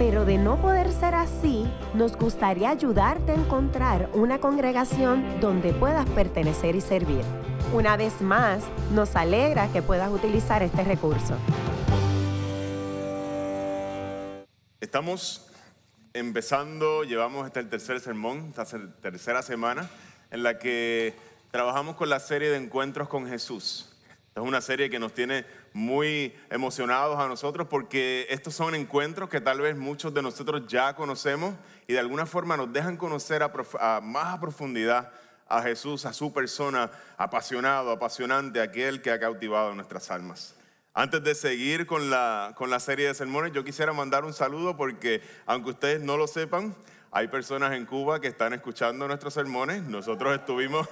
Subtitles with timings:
[0.00, 6.08] pero de no poder ser así, nos gustaría ayudarte a encontrar una congregación donde puedas
[6.08, 7.20] pertenecer y servir.
[7.74, 11.36] Una vez más, nos alegra que puedas utilizar este recurso.
[14.80, 15.50] Estamos
[16.14, 18.64] empezando, llevamos hasta el tercer sermón, esta
[19.02, 19.90] tercera semana,
[20.30, 21.14] en la que
[21.50, 23.94] trabajamos con la serie de encuentros con Jesús.
[24.34, 29.40] Es una serie que nos tiene muy emocionados a nosotros porque estos son encuentros que
[29.40, 31.54] tal vez muchos de nosotros ya conocemos
[31.86, 35.12] y de alguna forma nos dejan conocer a, más a profundidad
[35.48, 40.54] a Jesús, a su persona apasionado, apasionante, aquel que ha cautivado nuestras almas.
[40.94, 44.76] Antes de seguir con la, con la serie de sermones, yo quisiera mandar un saludo
[44.76, 46.74] porque aunque ustedes no lo sepan,
[47.12, 49.82] hay personas en Cuba que están escuchando nuestros sermones.
[49.82, 50.88] Nosotros estuvimos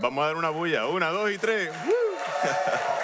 [0.00, 0.86] Vamos a dar una bulla.
[0.86, 1.70] Una, dos y tres.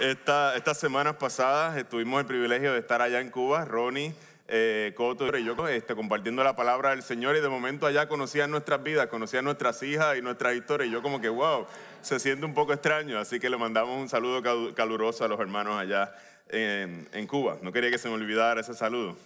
[0.00, 4.14] estas semanas pasadas tuvimos el privilegio de estar allá en Cuba, Ronnie,
[4.48, 8.50] eh, Coto y yo este, compartiendo la palabra del Señor y de momento allá conocían
[8.50, 11.66] nuestras vidas, conocían nuestras hijas y nuestras historias y yo como que wow,
[12.00, 14.42] se siente un poco extraño, así que le mandamos un saludo
[14.74, 16.14] caluroso a los hermanos allá
[16.48, 17.58] en, en Cuba.
[17.62, 19.16] No quería que se me olvidara ese saludo.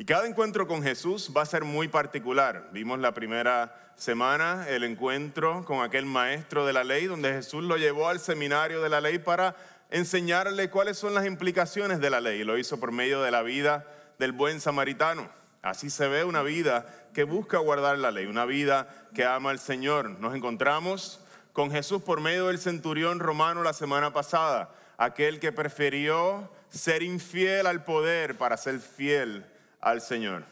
[0.00, 2.68] Y cada encuentro con Jesús va a ser muy particular.
[2.72, 7.76] Vimos la primera semana el encuentro con aquel maestro de la ley, donde Jesús lo
[7.76, 9.56] llevó al seminario de la ley para
[9.90, 12.44] enseñarle cuáles son las implicaciones de la ley.
[12.44, 13.86] Lo hizo por medio de la vida
[14.18, 15.30] del buen samaritano.
[15.62, 19.58] Así se ve una vida que busca guardar la ley, una vida que ama al
[19.58, 20.10] Señor.
[20.20, 21.20] Nos encontramos
[21.52, 27.66] con Jesús por medio del centurión romano la semana pasada, aquel que prefirió ser infiel
[27.66, 29.44] al poder para ser fiel
[29.80, 30.44] al Señor.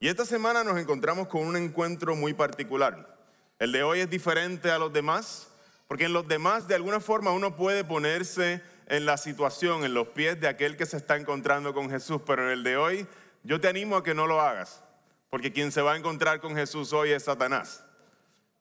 [0.00, 3.16] Y esta semana nos encontramos con un encuentro muy particular.
[3.58, 5.48] El de hoy es diferente a los demás,
[5.86, 10.08] porque en los demás de alguna forma uno puede ponerse en la situación, en los
[10.08, 13.06] pies de aquel que se está encontrando con Jesús, pero en el de hoy
[13.44, 14.82] yo te animo a que no lo hagas,
[15.30, 17.84] porque quien se va a encontrar con Jesús hoy es Satanás.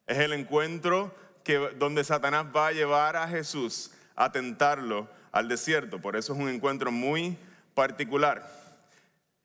[0.06, 6.00] Es el encuentro que, donde Satanás va a llevar a Jesús a tentarlo al desierto,
[6.00, 7.36] por eso es un encuentro muy
[7.74, 8.48] particular.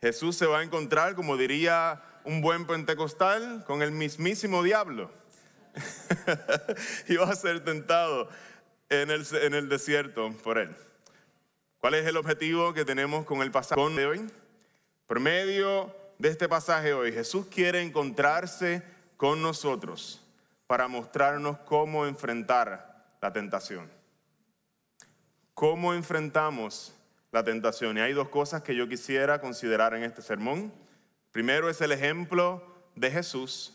[0.03, 5.11] Jesús se va a encontrar, como diría un buen pentecostal, con el mismísimo diablo.
[7.09, 8.29] y va a ser tentado
[9.03, 10.75] en el, desierto por él.
[11.79, 14.27] ¿Cuál es el objetivo que tenemos con el pasaje de hoy?
[15.07, 18.83] Por medio de este pasaje hoy, Jesús quiere encontrarse
[19.17, 20.23] con nosotros
[20.67, 23.91] para mostrarnos cómo enfrentar la tentación.
[25.53, 26.95] ¿Cómo enfrentamos
[27.35, 27.99] la tentación.
[27.99, 30.73] Y hay dos cosas que yo quisiera considerar en este sermón.
[31.33, 32.63] Primero es el ejemplo
[32.95, 33.75] de Jesús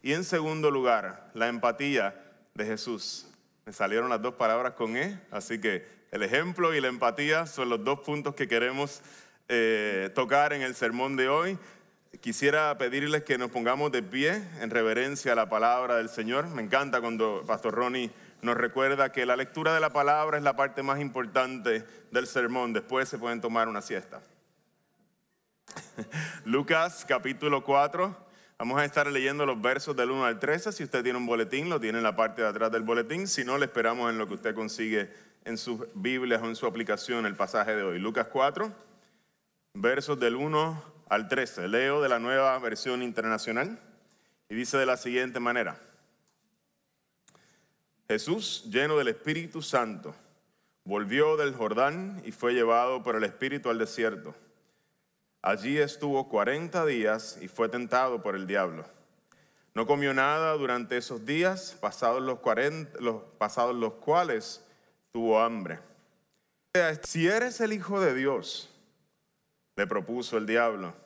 [0.00, 2.18] y en segundo lugar, la empatía
[2.54, 3.26] de Jesús.
[3.66, 7.68] Me salieron las dos palabras con E, así que el ejemplo y la empatía son
[7.68, 9.02] los dos puntos que queremos
[9.48, 11.58] eh, tocar en el sermón de hoy.
[12.20, 16.46] Quisiera pedirles que nos pongamos de pie en reverencia a la palabra del Señor.
[16.46, 20.54] Me encanta cuando Pastor Ronnie nos recuerda que la lectura de la palabra es la
[20.54, 22.72] parte más importante del sermón.
[22.72, 24.22] Después se pueden tomar una siesta.
[26.44, 28.25] Lucas capítulo 4.
[28.58, 30.72] Vamos a estar leyendo los versos del 1 al 13.
[30.72, 33.28] Si usted tiene un boletín, lo tiene en la parte de atrás del boletín.
[33.28, 35.10] Si no, le esperamos en lo que usted consigue
[35.44, 37.98] en sus Biblias o en su aplicación el pasaje de hoy.
[37.98, 38.72] Lucas 4,
[39.74, 41.68] versos del 1 al 13.
[41.68, 43.78] Leo de la nueva versión internacional
[44.48, 45.78] y dice de la siguiente manera.
[48.08, 50.14] Jesús, lleno del Espíritu Santo,
[50.84, 54.34] volvió del Jordán y fue llevado por el Espíritu al desierto.
[55.46, 58.84] Allí estuvo cuarenta días y fue tentado por el diablo.
[59.74, 62.40] No comió nada durante esos días, pasados los,
[62.98, 64.66] los, pasados los cuales
[65.12, 65.78] tuvo hambre.
[67.04, 68.74] Si eres el Hijo de Dios,
[69.76, 70.96] le propuso el diablo,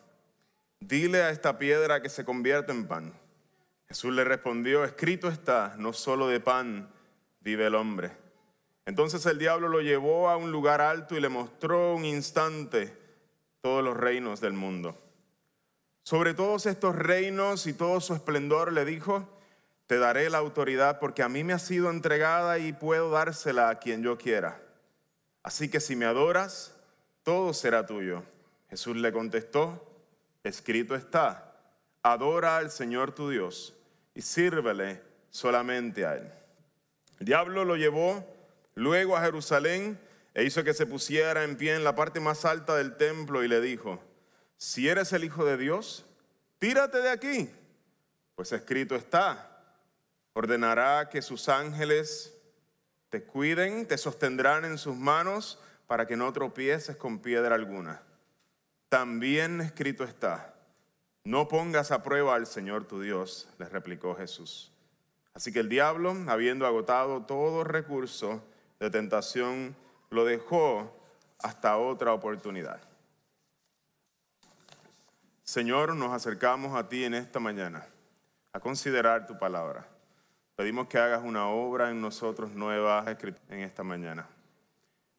[0.81, 3.13] dile a esta piedra que se convierta en pan.
[3.89, 6.91] Jesús le respondió, escrito está, no solo de pan
[7.41, 8.13] vive el hombre.
[8.87, 13.00] Entonces el diablo lo llevó a un lugar alto y le mostró un instante
[13.61, 14.97] todos los reinos del mundo.
[16.03, 19.29] Sobre todos estos reinos y todo su esplendor le dijo,
[19.87, 23.79] te daré la autoridad porque a mí me ha sido entregada y puedo dársela a
[23.79, 24.61] quien yo quiera.
[25.43, 26.75] Así que si me adoras,
[27.23, 28.23] todo será tuyo.
[28.69, 29.87] Jesús le contestó,
[30.45, 31.51] escrito está
[32.03, 33.75] adora al Señor tu Dios
[34.15, 36.33] y sírvele solamente a Él.
[37.19, 38.25] El diablo lo llevó
[38.75, 39.99] luego a Jerusalén
[40.35, 43.49] e hizo que se pusiera en pie en la parte más alta del templo y
[43.49, 44.03] le dijo,
[44.57, 46.05] si eres el Hijo de Dios,
[46.59, 47.51] tírate de aquí,
[48.35, 49.65] pues escrito está,
[50.33, 52.37] ordenará que sus ángeles
[53.09, 58.03] te cuiden, te sostendrán en sus manos para que no tropieces con piedra alguna.
[58.89, 60.55] También escrito está,
[61.25, 64.73] no pongas a prueba al Señor tu Dios, le replicó Jesús.
[65.35, 68.43] Así que el diablo, habiendo agotado todo recurso
[68.79, 69.77] de tentación,
[70.11, 70.93] lo dejó
[71.39, 72.81] hasta otra oportunidad.
[75.45, 77.87] Señor, nos acercamos a ti en esta mañana
[78.53, 79.87] a considerar tu palabra.
[80.57, 83.05] Pedimos que hagas una obra en nosotros nueva
[83.49, 84.29] en esta mañana.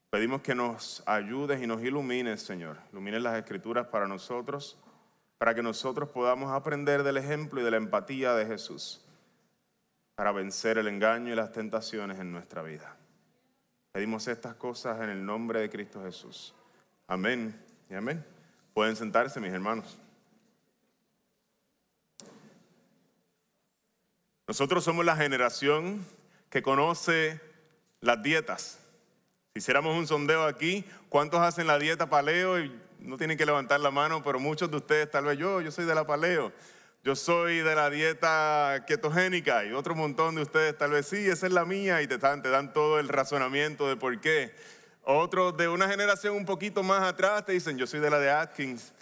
[0.09, 2.77] Pedimos que nos ayudes y nos ilumines, Señor.
[2.91, 4.77] Ilumines las escrituras para nosotros,
[5.37, 9.03] para que nosotros podamos aprender del ejemplo y de la empatía de Jesús,
[10.15, 12.97] para vencer el engaño y las tentaciones en nuestra vida.
[13.91, 16.53] Pedimos estas cosas en el nombre de Cristo Jesús.
[17.07, 17.53] Amén
[17.89, 18.25] y amén.
[18.73, 19.99] Pueden sentarse, mis hermanos.
[24.47, 26.05] Nosotros somos la generación
[26.49, 27.41] que conoce
[27.99, 28.79] las dietas.
[29.53, 32.59] Si hiciéramos un sondeo aquí, ¿cuántos hacen la dieta paleo?
[32.59, 35.71] Y no tienen que levantar la mano, pero muchos de ustedes, tal vez yo, yo
[35.71, 36.53] soy de la paleo.
[37.03, 41.47] Yo soy de la dieta ketogénica y otro montón de ustedes tal vez sí, esa
[41.47, 44.53] es la mía y te dan, te dan todo el razonamiento de por qué.
[45.03, 48.29] Otros de una generación un poquito más atrás te dicen, yo soy de la de
[48.29, 48.93] Atkins.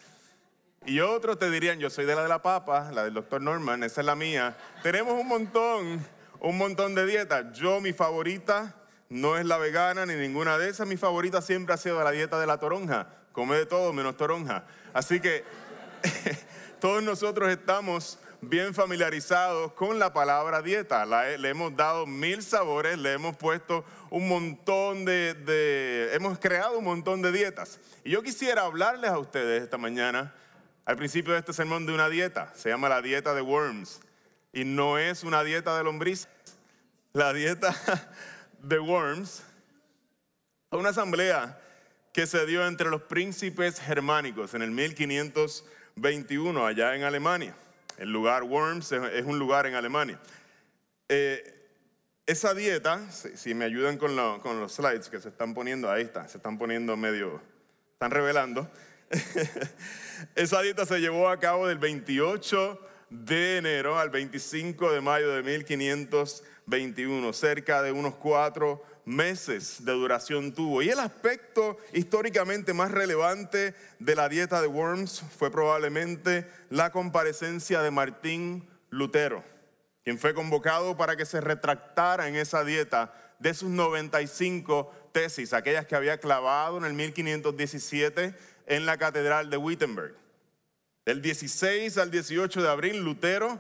[0.86, 3.84] Y otros te dirían, yo soy de la de la papa, la del doctor Norman,
[3.84, 4.56] esa es la mía.
[4.82, 6.08] Tenemos un montón,
[6.40, 7.52] un montón de dietas.
[7.52, 8.76] Yo, mi favorita,
[9.10, 10.88] no es la vegana ni ninguna de esas.
[10.88, 13.10] Mi favorita siempre ha sido la dieta de la toronja.
[13.34, 14.64] Come de todo menos toronja.
[14.94, 15.44] Así que
[16.80, 21.06] todos nosotros estamos bien familiarizados con la palabra dieta.
[21.06, 27.22] le hemos dado mil sabores, le hemos puesto un montón de, hemos creado un montón
[27.22, 27.80] de dietas.
[28.04, 30.34] Y yo quisiera hablarles a ustedes esta mañana,
[30.86, 32.54] al principio de este sermón, de una dieta.
[32.56, 34.02] Se llama la dieta de worms.
[34.54, 36.30] Y no es una dieta de lombrices.
[37.14, 37.76] La dieta
[38.62, 39.44] de Worms
[40.72, 41.60] una asamblea
[42.14, 44.70] que se dio entre los príncipes germánicos en el
[46.00, 47.56] 1521 allá en Alemania.
[47.98, 50.20] El lugar Worms es un lugar en Alemania.
[51.10, 51.56] Eh,
[52.26, 56.28] esa dieta, si, me ayudan con, con, los slides que se están poniendo, ahí está,
[56.28, 57.42] se están poniendo medio,
[57.94, 58.70] están revelando.
[60.36, 62.80] esa dieta se llevó a cabo del 28
[63.10, 70.54] de enero al 25 de mayo de 1521, cerca de unos cuatro meses de duración
[70.54, 70.82] tuvo.
[70.82, 77.82] Y el aspecto históricamente más relevante de la dieta de Worms fue probablemente la comparecencia
[77.82, 79.44] de Martín Lutero,
[80.04, 85.88] quien fue convocado para que se retractara en esa dieta de sus 95 tesis, aquellas
[85.88, 88.36] que había clavado en el 1517
[88.68, 90.16] en la Catedral de Wittenberg.
[91.06, 93.60] Del 16 al 18 de abril, Lutero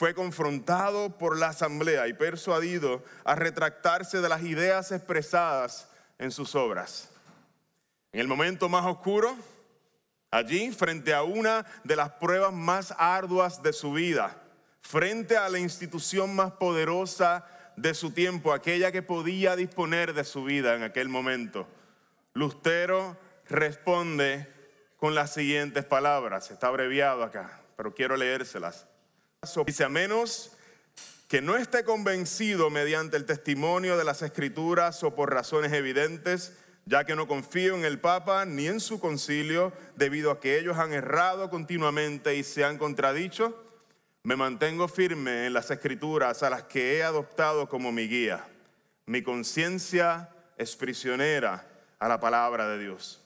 [0.00, 6.54] fue confrontado por la asamblea y persuadido a retractarse de las ideas expresadas en sus
[6.54, 7.10] obras.
[8.10, 9.36] En el momento más oscuro,
[10.30, 14.42] allí, frente a una de las pruebas más arduas de su vida,
[14.80, 20.44] frente a la institución más poderosa de su tiempo, aquella que podía disponer de su
[20.44, 21.68] vida en aquel momento,
[22.32, 23.18] Lutero
[23.50, 24.50] responde
[24.96, 26.50] con las siguientes palabras.
[26.50, 28.86] Está abreviado acá, pero quiero leérselas.
[29.64, 30.52] Dice, a menos
[31.26, 36.52] que no esté convencido mediante el testimonio de las escrituras o por razones evidentes,
[36.84, 40.76] ya que no confío en el Papa ni en su concilio, debido a que ellos
[40.76, 43.64] han errado continuamente y se han contradicho,
[44.24, 48.46] me mantengo firme en las escrituras a las que he adoptado como mi guía.
[49.06, 50.28] Mi conciencia
[50.58, 51.66] es prisionera
[51.98, 53.22] a la palabra de Dios.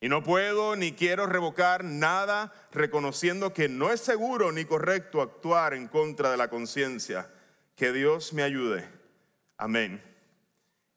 [0.00, 5.72] Y no puedo ni quiero revocar nada reconociendo que no es seguro ni correcto actuar
[5.72, 7.30] en contra de la conciencia.
[7.74, 8.88] Que Dios me ayude.
[9.56, 10.02] Amén.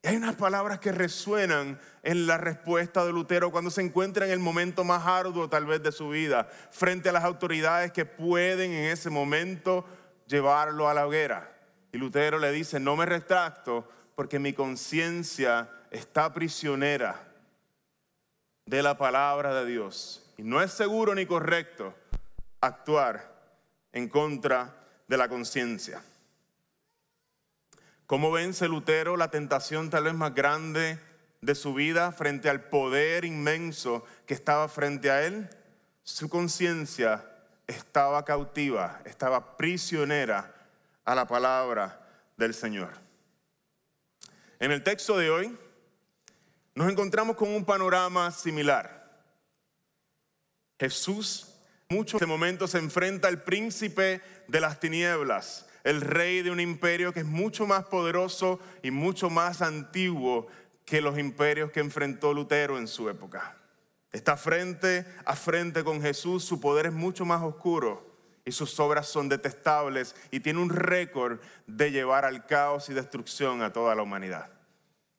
[0.03, 4.39] hay unas palabras que resuenan en la respuesta de Lutero cuando se encuentra en el
[4.39, 8.91] momento más arduo tal vez de su vida, frente a las autoridades que pueden en
[8.91, 9.85] ese momento
[10.27, 11.53] llevarlo a la hoguera.
[11.91, 17.28] Y Lutero le dice, no me retracto porque mi conciencia está prisionera
[18.69, 20.23] de la palabra de Dios.
[20.37, 21.95] Y no es seguro ni correcto
[22.61, 23.33] actuar
[23.91, 24.75] en contra
[25.07, 26.03] de la conciencia.
[28.05, 30.99] ¿Cómo vence Lutero la tentación tal vez más grande
[31.41, 35.49] de su vida frente al poder inmenso que estaba frente a él?
[36.03, 37.25] Su conciencia
[37.65, 40.53] estaba cautiva, estaba prisionera
[41.05, 42.07] a la palabra
[42.37, 42.91] del Señor.
[44.59, 45.57] En el texto de hoy
[46.79, 49.21] nos encontramos con un panorama similar.
[50.79, 51.53] Jesús
[51.89, 57.11] en muchos momentos se enfrenta al príncipe de las tinieblas, el rey de un imperio
[57.11, 60.47] que es mucho más poderoso y mucho más antiguo
[60.85, 63.57] que los imperios que enfrentó Lutero en su época.
[64.13, 68.09] Está frente a frente con Jesús, su poder es mucho más oscuro
[68.45, 73.63] y sus obras son detestables y tiene un récord de llevar al caos y destrucción
[73.63, 74.49] a toda la humanidad.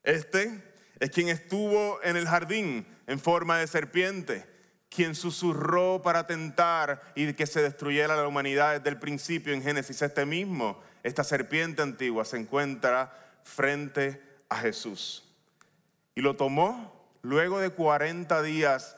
[0.01, 0.70] Este
[1.01, 4.45] es quien estuvo en el jardín en forma de serpiente,
[4.87, 9.99] quien susurró para tentar y que se destruyera la humanidad desde el principio en Génesis.
[10.03, 13.11] Este mismo, esta serpiente antigua, se encuentra
[13.43, 15.27] frente a Jesús.
[16.13, 18.95] Y lo tomó luego de 40 días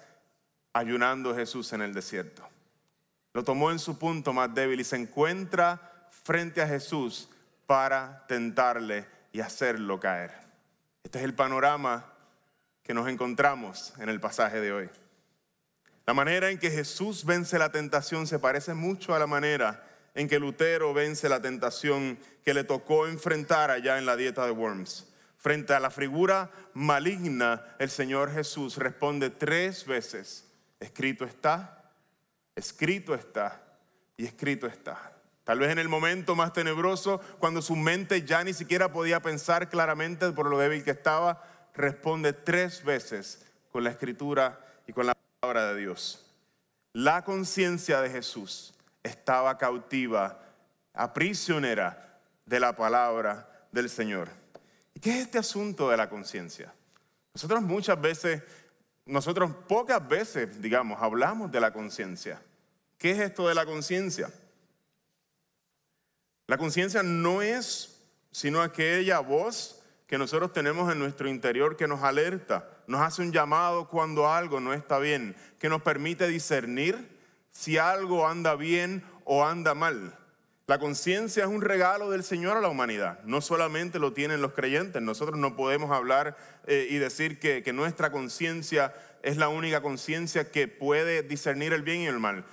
[0.73, 2.45] ayunando Jesús en el desierto.
[3.31, 7.29] Lo tomó en su punto más débil y se encuentra frente a Jesús
[7.65, 10.42] para tentarle y hacerlo caer.
[11.03, 12.13] Este es el panorama
[12.81, 14.89] que nos encontramos en el pasaje de hoy.
[16.05, 19.83] La manera en que Jesús vence la tentación se parece mucho a la manera
[20.15, 24.51] en que Lutero vence la tentación que le tocó enfrentar allá en la dieta de
[24.51, 25.07] Worms.
[25.37, 30.45] Frente a la figura maligna, el Señor Jesús responde tres veces,
[30.79, 31.91] escrito está,
[32.55, 33.61] escrito está
[34.15, 35.12] y escrito está.
[35.43, 39.69] Tal vez en el momento más tenebroso, cuando su mente ya ni siquiera podía pensar
[39.69, 45.15] claramente por lo débil que estaba, responde tres veces con la escritura y con la
[45.41, 46.25] palabra de Dios.
[46.93, 50.39] La conciencia de Jesús estaba cautiva,
[50.93, 54.29] aprisionera de la palabra del Señor.
[55.01, 56.73] ¿Qué es este asunto de la conciencia?
[57.33, 58.43] Nosotros muchas veces,
[59.05, 62.41] nosotros pocas veces, digamos, hablamos de la conciencia.
[62.97, 64.29] ¿Qué es esto de la conciencia?
[66.53, 67.99] La conciencia no es
[68.31, 73.31] sino aquella voz que nosotros tenemos en nuestro interior que nos alerta, nos hace un
[73.31, 77.09] llamado cuando algo no está bien, que nos permite discernir
[77.49, 80.15] si algo anda bien o anda mal.
[80.67, 83.23] La conciencia es un regalo del Señor a la humanidad.
[83.23, 85.01] No solamente lo tienen los creyentes.
[85.01, 88.93] Nosotros no podemos hablar eh, y decir que, que nuestra conciencia
[89.23, 92.45] es la única conciencia que puede discernir el bien y el mal.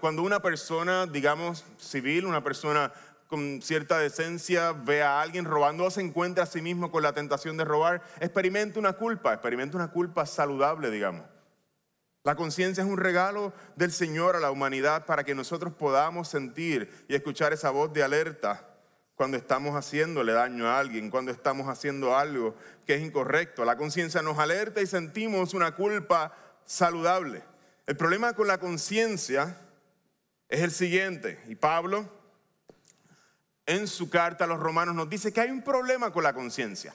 [0.00, 2.92] Cuando una persona, digamos, civil, una persona
[3.28, 7.12] con cierta decencia, ve a alguien robando o se encuentra a sí mismo con la
[7.12, 11.24] tentación de robar, experimenta una culpa, experimenta una culpa saludable, digamos.
[12.22, 17.04] La conciencia es un regalo del Señor a la humanidad para que nosotros podamos sentir
[17.06, 18.66] y escuchar esa voz de alerta
[19.14, 23.64] cuando estamos haciéndole daño a alguien, cuando estamos haciendo algo que es incorrecto.
[23.64, 27.42] La conciencia nos alerta y sentimos una culpa saludable.
[27.86, 29.58] El problema con la conciencia
[30.48, 32.08] es el siguiente, y Pablo
[33.66, 36.94] en su carta a los romanos nos dice que hay un problema con la conciencia.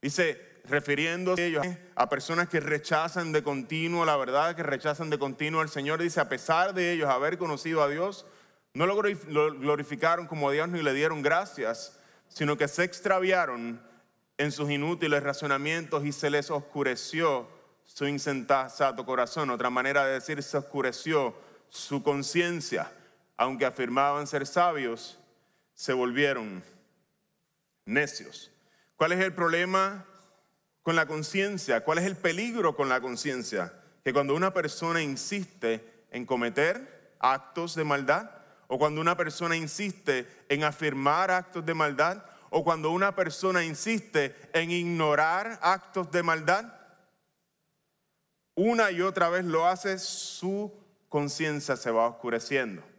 [0.00, 5.68] Dice, refiriéndose a personas que rechazan de continuo la verdad, que rechazan de continuo al
[5.68, 8.26] Señor, dice, a pesar de ellos haber conocido a Dios,
[8.72, 11.98] no lo glorificaron como a Dios ni le dieron gracias,
[12.28, 13.82] sino que se extraviaron
[14.38, 17.46] en sus inútiles razonamientos y se les oscureció
[17.84, 19.50] su insensato corazón.
[19.50, 21.34] Otra manera de decir, se oscureció
[21.68, 22.90] su conciencia.
[23.36, 25.19] Aunque afirmaban ser sabios,
[25.80, 26.62] se volvieron
[27.86, 28.50] necios.
[28.96, 30.04] ¿Cuál es el problema
[30.82, 31.84] con la conciencia.
[31.84, 33.72] ¿Cuál es el peligro con la conciencia?
[34.04, 38.30] Que cuando una persona insiste en cometer actos de maldad,
[38.66, 44.36] o cuando una persona insiste en afirmar actos de maldad, o cuando una persona insiste
[44.52, 46.74] en ignorar actos de maldad,
[48.54, 50.72] una y otra vez lo hace, su
[51.08, 52.89] conciencia se va oscureciendo.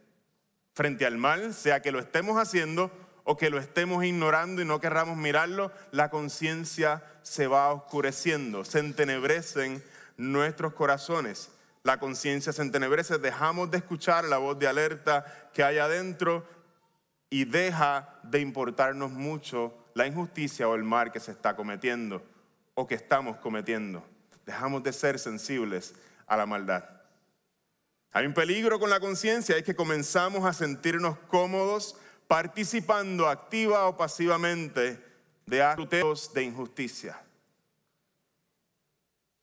[0.74, 2.90] Frente al mal, sea que lo estemos haciendo
[3.24, 8.80] o que lo estemos ignorando y no querramos mirarlo, la conciencia se va oscureciendo, se
[8.80, 9.82] entenebrecen
[10.16, 11.50] nuestros corazones.
[11.84, 16.46] La conciencia se entenebrece, dejamos de escuchar la voz de alerta que hay adentro
[17.28, 22.22] y deja de importarnos mucho la injusticia o el mal que se está cometiendo
[22.74, 24.04] o que estamos cometiendo.
[24.46, 25.94] Dejamos de ser sensibles
[26.26, 26.84] a la maldad.
[28.12, 31.96] Hay un peligro con la conciencia, es que comenzamos a sentirnos cómodos
[32.28, 35.02] participando activa o pasivamente
[35.46, 37.18] de actos de injusticia.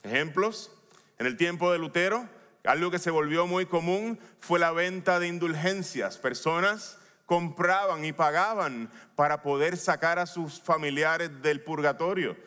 [0.03, 0.71] Ejemplos,
[1.17, 2.29] en el tiempo de Lutero,
[2.63, 6.19] algo que se volvió muy común fue la venta de indulgencias.
[6.19, 12.37] Personas compraban y pagaban para poder sacar a sus familiares del purgatorio.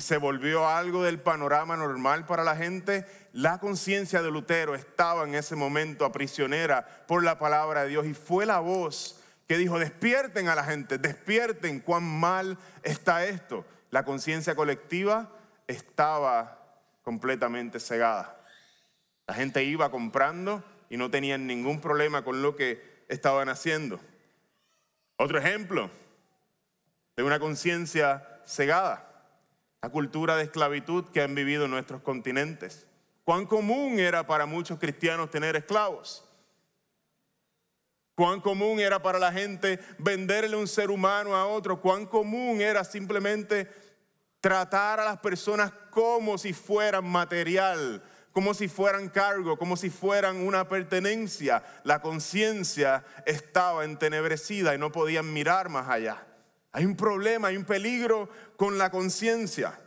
[0.00, 5.34] Se volvió algo del panorama normal para la gente, la conciencia de Lutero estaba en
[5.34, 10.48] ese momento aprisionera por la palabra de Dios y fue la voz que dijo, despierten
[10.48, 13.64] a la gente, despierten cuán mal está esto.
[13.90, 15.28] La conciencia colectiva
[15.66, 18.40] estaba completamente cegada.
[19.26, 24.00] La gente iba comprando y no tenían ningún problema con lo que estaban haciendo.
[25.16, 25.90] Otro ejemplo
[27.16, 29.09] de una conciencia cegada
[29.82, 32.86] la cultura de esclavitud que han vivido nuestros continentes.
[33.24, 36.22] Cuán común era para muchos cristianos tener esclavos.
[38.14, 41.80] Cuán común era para la gente venderle un ser humano a otro.
[41.80, 43.70] Cuán común era simplemente
[44.42, 50.46] tratar a las personas como si fueran material, como si fueran cargo, como si fueran
[50.46, 51.64] una pertenencia.
[51.84, 56.26] La conciencia estaba entenebrecida y no podían mirar más allá.
[56.72, 59.78] Hay un problema, hay un peligro con la conciencia.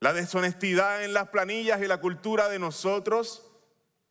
[0.00, 3.50] La deshonestidad en las planillas y la cultura de nosotros,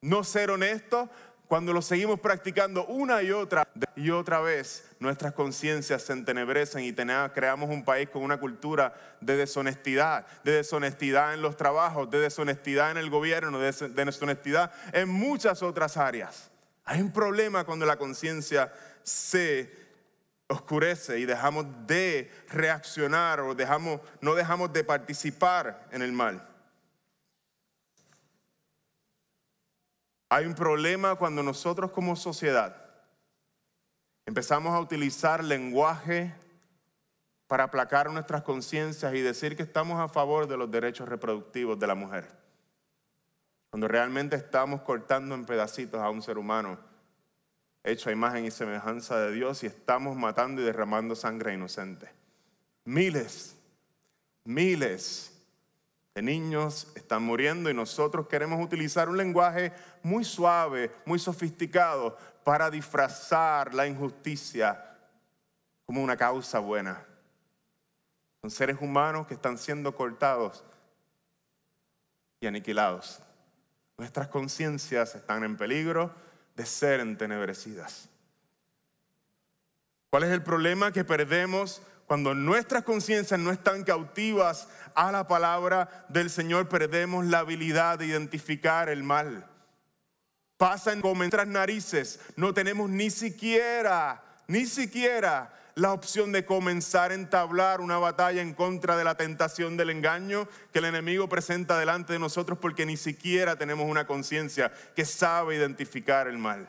[0.02, 1.10] no ser honestos,
[1.48, 6.94] cuando lo seguimos practicando una y otra y otra vez, nuestras conciencias se entenebrecen y
[6.94, 12.92] creamos un país con una cultura de deshonestidad, de deshonestidad en los trabajos, de deshonestidad
[12.92, 13.72] en el gobierno, de
[14.06, 16.52] deshonestidad en muchas otras áreas.
[16.86, 19.79] Hay un problema cuando la conciencia se
[20.50, 26.46] oscurece y dejamos de reaccionar o dejamos, no dejamos de participar en el mal.
[30.30, 32.76] Hay un problema cuando nosotros como sociedad
[34.26, 36.34] empezamos a utilizar lenguaje
[37.48, 41.88] para aplacar nuestras conciencias y decir que estamos a favor de los derechos reproductivos de
[41.88, 42.28] la mujer.
[43.70, 46.89] Cuando realmente estamos cortando en pedacitos a un ser humano
[47.84, 52.10] hecho a imagen y semejanza de Dios y estamos matando y derramando sangre inocente.
[52.86, 53.56] Miles,
[54.44, 55.40] miles
[56.14, 59.72] de niños están muriendo y nosotros queremos utilizar un lenguaje
[60.04, 64.98] muy suave, muy sofisticado para disfrazar la injusticia
[65.86, 67.06] como una causa buena.
[68.42, 70.64] Son seres humanos que están siendo cortados
[72.42, 73.22] y aniquilados.
[73.98, 76.14] Nuestras conciencias están en peligro
[76.60, 78.10] de ser entenebrecidas.
[80.10, 86.06] ¿Cuál es el problema que perdemos cuando nuestras conciencias no están cautivas a la palabra
[86.10, 86.68] del Señor?
[86.68, 89.48] Perdemos la habilidad de identificar el mal.
[90.58, 97.16] Pasan como nuestras narices, no tenemos ni siquiera, ni siquiera la opción de comenzar a
[97.16, 102.14] entablar una batalla en contra de la tentación del engaño que el enemigo presenta delante
[102.14, 106.68] de nosotros porque ni siquiera tenemos una conciencia que sabe identificar el mal.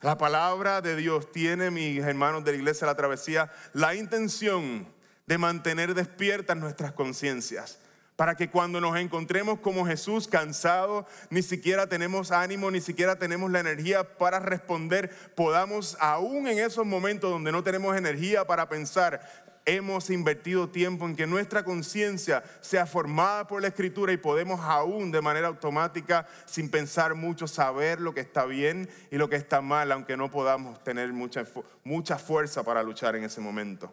[0.00, 4.86] La palabra de Dios tiene, mis hermanos de la iglesia de la travesía, la intención
[5.26, 7.78] de mantener despiertas nuestras conciencias
[8.16, 13.50] para que cuando nos encontremos como Jesús cansados, ni siquiera tenemos ánimo, ni siquiera tenemos
[13.50, 19.20] la energía para responder, podamos aún en esos momentos donde no tenemos energía para pensar,
[19.66, 25.10] hemos invertido tiempo en que nuestra conciencia sea formada por la escritura y podemos aún
[25.10, 29.60] de manera automática, sin pensar mucho, saber lo que está bien y lo que está
[29.60, 31.44] mal, aunque no podamos tener mucha,
[31.82, 33.92] mucha fuerza para luchar en ese momento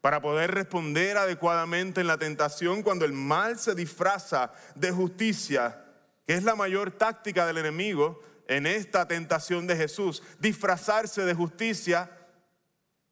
[0.00, 5.84] para poder responder adecuadamente en la tentación cuando el mal se disfraza de justicia,
[6.26, 12.10] que es la mayor táctica del enemigo en esta tentación de Jesús, disfrazarse de justicia,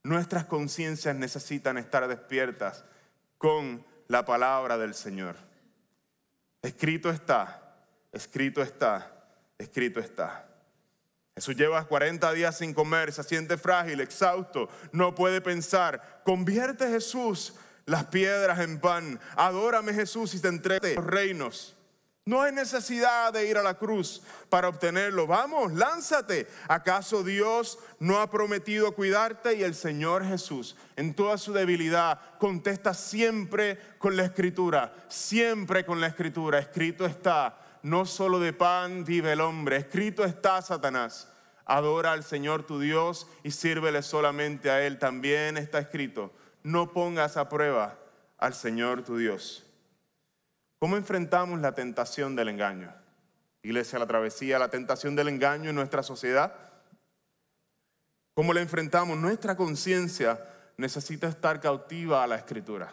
[0.03, 2.85] nuestras conciencias necesitan estar despiertas
[3.37, 5.37] con la palabra del Señor.
[6.63, 7.77] Escrito está,
[8.13, 10.48] escrito está, escrito está.
[11.39, 16.21] Jesús lleva 40 días sin comer, se siente frágil, exhausto, no puede pensar.
[16.25, 17.55] Convierte Jesús
[17.87, 19.21] las piedras en pan.
[19.37, 21.77] Adórame Jesús y te entregue los reinos.
[22.25, 25.29] No hay necesidad de ir a la cruz para obtenerlo.
[25.29, 26.49] Vamos, lánzate.
[26.67, 29.55] ¿Acaso Dios no ha prometido cuidarte?
[29.55, 36.01] Y el Señor Jesús, en toda su debilidad, contesta siempre con la escritura, siempre con
[36.01, 36.59] la escritura.
[36.59, 39.77] Escrito está no solo de pan vive el hombre.
[39.77, 41.29] Escrito está Satanás.
[41.65, 44.99] Adora al Señor tu Dios y sírvele solamente a Él.
[44.99, 47.99] También está escrito, no pongas a prueba
[48.39, 49.67] al Señor tu Dios.
[50.79, 52.95] ¿Cómo enfrentamos la tentación del engaño?
[53.63, 56.55] Iglesia, la travesía, la tentación del engaño en nuestra sociedad.
[58.35, 59.19] ¿Cómo la enfrentamos?
[59.19, 60.43] Nuestra conciencia
[60.77, 62.93] necesita estar cautiva a la escritura.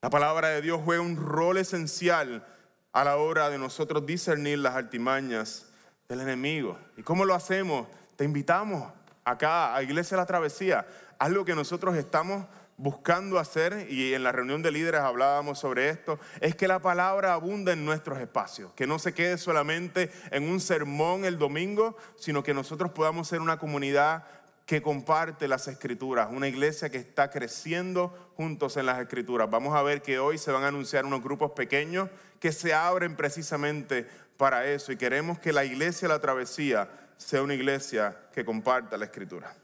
[0.00, 2.46] La palabra de Dios juega un rol esencial
[2.92, 5.66] a la hora de nosotros discernir las artimañas
[6.08, 6.78] del enemigo.
[6.96, 7.86] ¿Y cómo lo hacemos?
[8.16, 8.90] Te invitamos
[9.24, 10.86] acá a Iglesia La Travesía
[11.18, 12.46] algo que nosotros estamos
[12.76, 17.32] buscando hacer, y en la reunión de líderes hablábamos sobre esto, es que la palabra
[17.32, 22.44] abunda en nuestros espacios, que no se quede solamente en un sermón el domingo, sino
[22.44, 24.24] que nosotros podamos ser una comunidad
[24.68, 29.48] que comparte las escrituras, una iglesia que está creciendo juntos en las escrituras.
[29.48, 33.16] Vamos a ver que hoy se van a anunciar unos grupos pequeños que se abren
[33.16, 38.98] precisamente para eso y queremos que la iglesia La Travesía sea una iglesia que comparta
[38.98, 39.56] la escritura.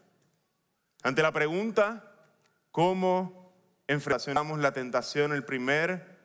[1.03, 2.03] Ante la pregunta,
[2.71, 3.53] ¿cómo
[3.87, 5.35] enfrentamos la tentación?
[5.35, 6.17] El primer,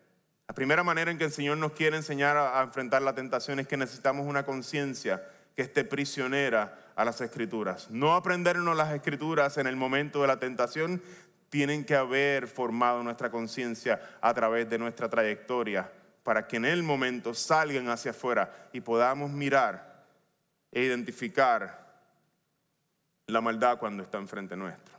[0.48, 3.60] la primera manera en que el Señor nos quiere enseñar a, a enfrentar la tentación
[3.60, 5.22] es que necesitamos una conciencia
[5.56, 7.90] que esté prisionera a las escrituras.
[7.90, 11.02] No aprendernos las escrituras en el momento de la tentación,
[11.50, 15.92] tienen que haber formado nuestra conciencia a través de nuestra trayectoria
[16.24, 20.06] para que en el momento salgan hacia afuera y podamos mirar
[20.72, 21.90] e identificar
[23.28, 24.96] la maldad cuando está enfrente nuestro.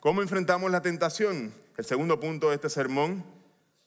[0.00, 1.52] ¿Cómo enfrentamos la tentación?
[1.76, 3.24] El segundo punto de este sermón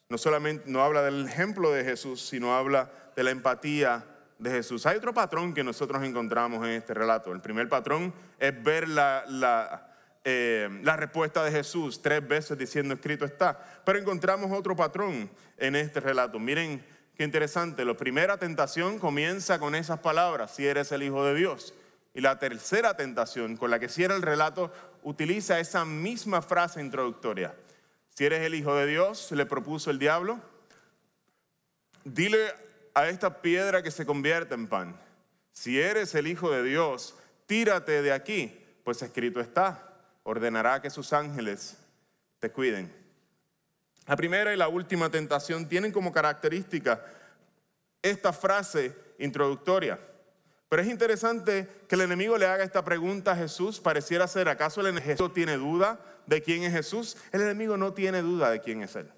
[0.08, 4.04] no solamente no habla del ejemplo de Jesús, sino habla de la empatía
[4.50, 4.86] Jesús.
[4.86, 7.32] Hay otro patrón que nosotros encontramos en este relato.
[7.32, 8.86] El primer patrón es ver
[10.24, 13.82] eh, la respuesta de Jesús tres veces diciendo escrito está.
[13.84, 16.38] Pero encontramos otro patrón en este relato.
[16.38, 16.84] Miren
[17.16, 17.84] qué interesante.
[17.84, 21.74] La primera tentación comienza con esas palabras, si eres el Hijo de Dios.
[22.14, 27.54] Y la tercera tentación, con la que cierra el relato, utiliza esa misma frase introductoria.
[28.14, 30.38] Si eres el Hijo de Dios, le propuso el diablo,
[32.04, 32.52] dile
[32.94, 35.00] a esta piedra que se convierte en pan.
[35.52, 37.14] Si eres el Hijo de Dios,
[37.46, 39.92] tírate de aquí, pues escrito está
[40.24, 41.76] ordenará que sus ángeles
[42.38, 42.92] te cuiden.
[44.06, 47.04] La primera y la última tentación tienen como característica
[48.02, 49.98] esta frase introductoria.
[50.68, 53.78] Pero es interesante que el enemigo le haga esta pregunta a Jesús.
[53.78, 57.16] Pareciera ser, ¿acaso el enemigo tiene duda de quién es Jesús?
[57.30, 59.10] El enemigo no tiene duda de quién es Él.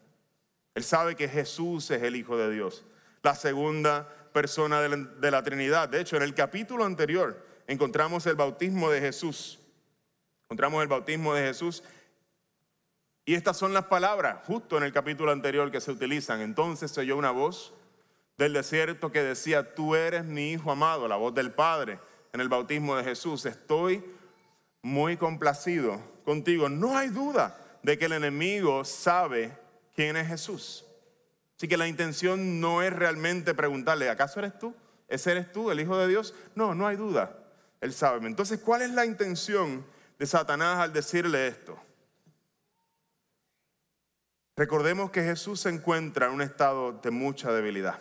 [0.74, 2.84] Él sabe que Jesús es el Hijo de Dios,
[3.24, 5.88] la segunda persona de la, Trinidad.
[5.88, 9.58] De hecho, en el capítulo anterior encontramos el bautismo de Jesús.
[10.44, 11.82] Encontramos el bautismo de Jesús.
[13.24, 16.42] Y estas son las palabras, justo en el capítulo anterior, que se utilizan.
[16.42, 17.72] Entonces se oyó una voz
[18.36, 21.98] del desierto que decía, tú eres mi Hijo amado, la voz del Padre
[22.34, 23.46] en el bautismo de Jesús.
[23.46, 24.04] Estoy
[24.82, 26.68] muy complacido contigo.
[26.68, 29.56] No hay duda de que el enemigo sabe
[29.94, 30.84] quién es Jesús.
[31.56, 34.74] Así que la intención no es realmente preguntarle, ¿acaso eres tú?
[35.08, 36.34] ¿Ese eres tú, el Hijo de Dios?
[36.54, 37.38] No, no hay duda.
[37.80, 38.26] Él sabe.
[38.26, 39.84] Entonces, ¿cuál es la intención
[40.18, 41.78] de Satanás al decirle esto.
[44.56, 47.98] Recordemos que Jesús se encuentra en un estado de mucha debilidad.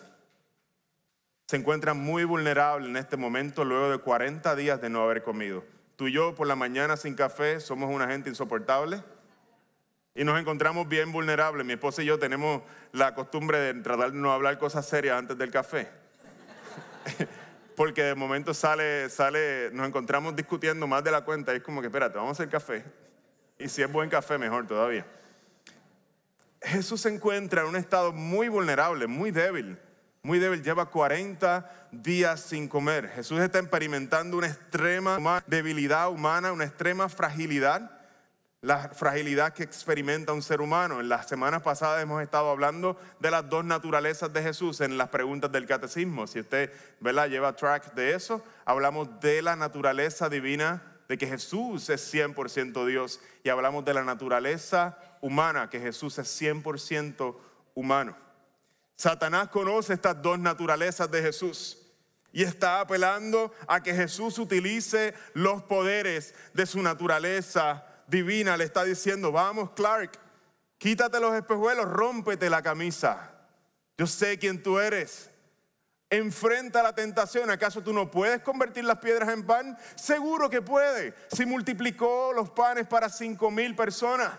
[1.47, 5.63] Se encuentra muy vulnerable en este momento luego de 40 días de no haber comido.
[5.95, 9.03] Tú y yo por la mañana sin café somos una gente insoportable
[10.15, 11.65] y nos encontramos bien vulnerables.
[11.65, 15.37] Mi esposa y yo tenemos la costumbre de tratar de no hablar cosas serias antes
[15.37, 15.89] del café.
[17.75, 21.81] porque de momento sale, sale, nos encontramos discutiendo más de la cuenta y es como
[21.81, 22.83] que, espérate, vamos a hacer café.
[23.57, 25.05] Y si es buen café, mejor todavía.
[26.61, 29.77] Jesús se encuentra en un estado muy vulnerable, muy débil,
[30.21, 30.63] muy débil.
[30.63, 33.09] Lleva 40 días sin comer.
[33.09, 38.02] Jesús está experimentando una extrema debilidad humana, una extrema fragilidad
[38.63, 41.01] la fragilidad que experimenta un ser humano.
[41.01, 45.09] En las semanas pasadas hemos estado hablando de las dos naturalezas de Jesús en las
[45.09, 46.27] preguntas del catecismo.
[46.27, 46.71] Si usted
[47.01, 47.27] ¿verdad?
[47.27, 53.19] lleva track de eso, hablamos de la naturaleza divina, de que Jesús es 100% Dios,
[53.43, 57.35] y hablamos de la naturaleza humana, que Jesús es 100%
[57.75, 58.15] humano.
[58.95, 61.79] Satanás conoce estas dos naturalezas de Jesús
[62.31, 68.83] y está apelando a que Jesús utilice los poderes de su naturaleza divina le está
[68.83, 70.11] diciendo, vamos Clark,
[70.77, 73.31] quítate los espejuelos, rómpete la camisa.
[73.97, 75.29] Yo sé quién tú eres.
[76.09, 77.49] Enfrenta la tentación.
[77.49, 79.77] ¿Acaso tú no puedes convertir las piedras en pan?
[79.95, 81.15] Seguro que puede.
[81.31, 84.31] Si multiplicó los panes para cinco mil personas,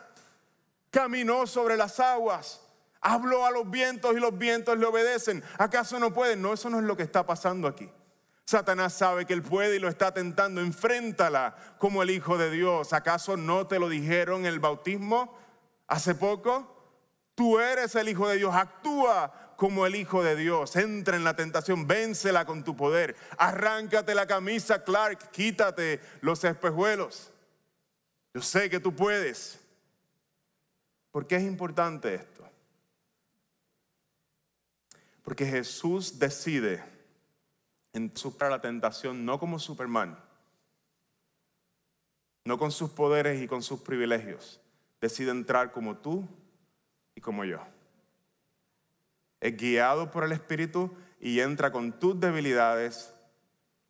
[0.91, 2.61] caminó sobre las aguas,
[3.01, 5.43] habló a los vientos y los vientos le obedecen.
[5.59, 6.37] ¿Acaso no puede?
[6.37, 7.91] No, eso no es lo que está pasando aquí.
[8.47, 10.61] Satanás sabe que él puede y lo está tentando.
[10.61, 12.93] Enfréntala como el Hijo de Dios.
[12.93, 15.39] ¿Acaso no te lo dijeron en el bautismo
[15.87, 16.71] hace poco?
[17.35, 18.55] Tú eres el Hijo de Dios.
[18.55, 20.77] Actúa como el Hijo de Dios.
[20.77, 23.17] Entra en la tentación, vénsela con tu poder.
[23.39, 25.31] Arráncate la camisa, Clark.
[25.31, 27.33] Quítate los espejuelos.
[28.35, 29.59] Yo sé que tú puedes.
[31.11, 32.47] ¿Por qué es importante esto?
[35.23, 36.94] Porque Jesús decide
[37.95, 40.19] en superar la tentación no como Superman,
[42.45, 44.61] no con sus poderes y con sus privilegios,
[45.01, 46.29] decide entrar como tú
[47.15, 47.61] y como yo.
[49.41, 53.15] Es guiado por el Espíritu y entra con tus debilidades,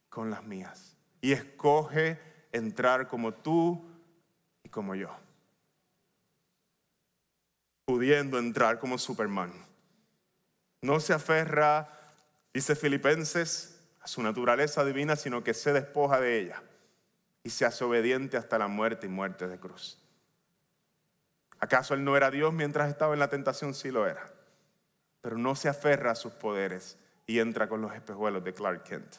[0.08, 0.96] con las mías.
[1.20, 2.20] Y escoge
[2.52, 3.88] entrar como tú
[4.62, 5.10] y como yo.
[7.86, 9.52] Pudiendo entrar como Superman.
[10.82, 11.88] No se aferra,
[12.52, 13.73] dice Filipenses,
[14.04, 16.62] a su naturaleza divina, sino que se despoja de ella
[17.42, 19.98] y se hace obediente hasta la muerte y muerte de cruz.
[21.58, 23.72] ¿Acaso él no era Dios mientras estaba en la tentación?
[23.72, 24.30] Sí lo era.
[25.22, 29.16] Pero no se aferra a sus poderes y entra con los espejuelos de Clark Kent.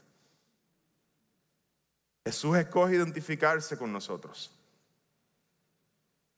[2.23, 4.51] Jesús escoge identificarse con nosotros.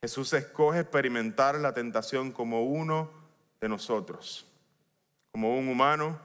[0.00, 3.10] Jesús escoge experimentar la tentación como uno
[3.60, 4.46] de nosotros,
[5.32, 6.18] como un humano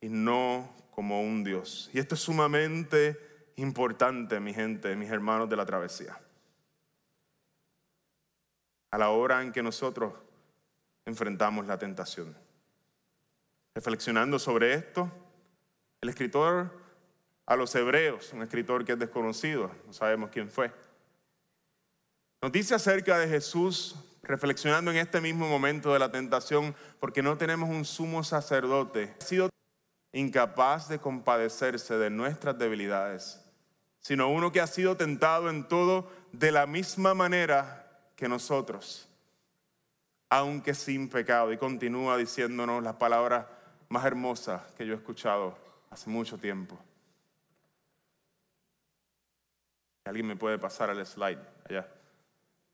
[0.00, 1.90] y no como un Dios.
[1.92, 6.18] Y esto es sumamente importante, mi gente, mis hermanos de la travesía.
[8.90, 10.14] A la hora en que nosotros
[11.04, 12.36] enfrentamos la tentación.
[13.74, 15.10] Reflexionando sobre esto,
[16.00, 16.70] el escritor
[17.46, 20.72] a los hebreos, un escritor que es desconocido, no sabemos quién fue,
[22.42, 27.36] nos dice acerca de Jesús reflexionando en este mismo momento de la tentación, porque no
[27.36, 29.50] tenemos un sumo sacerdote, ha sido
[30.12, 33.40] incapaz de compadecerse de nuestras debilidades,
[34.00, 39.08] sino uno que ha sido tentado en todo de la misma manera que nosotros,
[40.28, 41.52] aunque sin pecado.
[41.52, 43.46] Y continúa diciéndonos las palabras
[43.88, 45.56] más hermosa que yo he escuchado
[45.90, 46.78] hace mucho tiempo.
[50.04, 51.88] Alguien me puede pasar al slide allá.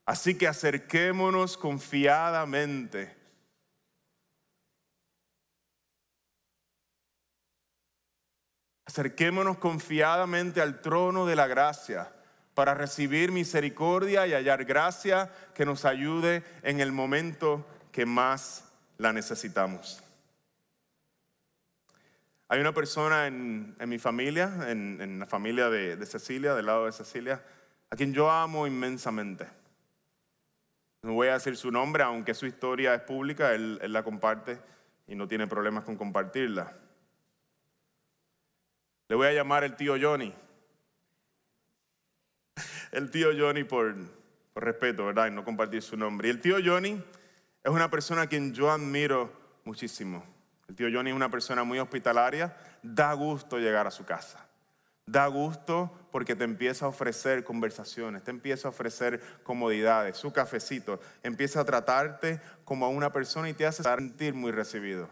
[0.06, 3.14] Así que acerquémonos confiadamente.
[8.86, 12.12] Acerquémonos confiadamente al trono de la gracia
[12.54, 18.64] para recibir misericordia y hallar gracia que nos ayude en el momento que más
[18.98, 20.02] la necesitamos.
[22.48, 27.42] Hay una persona en, mi familia, en, la familia de, Cecilia, del lado de Cecilia,
[27.90, 29.48] a quien yo amo inmensamente.
[31.02, 34.60] No voy a decir su nombre, aunque su historia es pública, él, la comparte
[35.08, 36.72] y no tiene problemas con compartirla.
[39.08, 40.32] Le voy a llamar el tío Johnny.
[42.92, 43.94] El tío Johnny por,
[44.56, 45.28] respeto, ¿verdad?
[45.28, 46.28] Y no compartir su nombre.
[46.28, 47.02] Y el tío Johnny
[47.62, 49.30] es una persona a quien yo admiro
[49.64, 50.24] muchísimo.
[50.68, 54.48] El tío Johnny es una persona muy hospitalaria, da gusto llegar a su casa.
[55.04, 60.98] Da gusto porque te empieza a ofrecer conversaciones, te empieza a ofrecer comodidades, su cafecito,
[61.22, 65.08] empieza a tratarte como a una persona y te hace sentir muy recibido.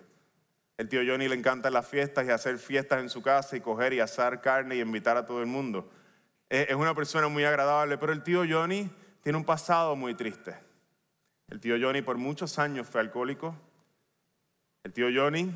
[0.77, 3.93] El tío Johnny le encanta las fiestas y hacer fiestas en su casa y coger
[3.93, 5.89] y asar carne y invitar a todo el mundo.
[6.49, 8.91] Es una persona muy agradable, pero el tío Johnny
[9.23, 10.57] tiene un pasado muy triste.
[11.49, 13.55] El tío Johnny por muchos años fue alcohólico,
[14.83, 15.51] el tío Johnny,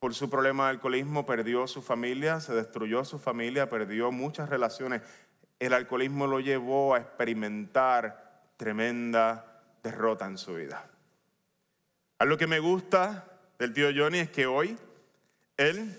[0.00, 5.02] por su problema de alcoholismo, perdió su familia, se destruyó su familia, perdió muchas relaciones.
[5.58, 10.84] El alcoholismo lo llevó a experimentar tremenda derrota en su vida.
[12.18, 13.29] A lo que me gusta
[13.60, 14.74] del tío Johnny es que hoy
[15.58, 15.94] él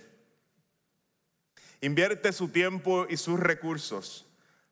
[1.80, 4.26] invierte su tiempo y sus recursos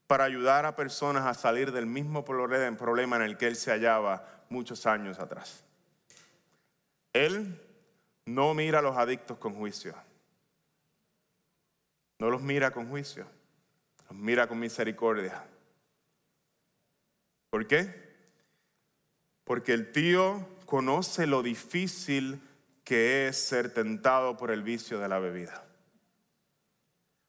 [0.07, 4.43] para ayudar a personas a salir del mismo problema en el que él se hallaba
[4.49, 5.63] muchos años atrás.
[7.13, 7.61] Él
[8.25, 9.93] no mira a los adictos con juicio.
[12.17, 13.27] No los mira con juicio.
[14.09, 15.45] Los mira con misericordia.
[17.51, 18.09] ¿Por qué?
[19.43, 22.41] Porque el tío conoce lo difícil
[22.89, 25.63] que es ser tentado por el vicio de la bebida.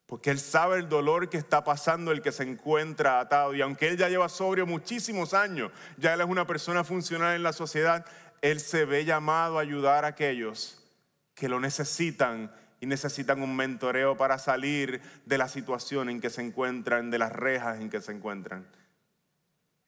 [0.07, 3.53] Porque él sabe el dolor que está pasando el que se encuentra atado.
[3.53, 7.43] Y aunque él ya lleva sobrio muchísimos años, ya él es una persona funcional en
[7.43, 8.07] la sociedad,
[8.41, 10.83] él se ve llamado a ayudar a aquellos
[11.35, 16.41] que lo necesitan y necesitan un mentoreo para salir de la situación en que se
[16.41, 18.65] encuentran, de las rejas en que se encuentran.